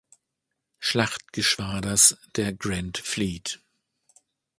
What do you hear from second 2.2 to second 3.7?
der Grand Fleet.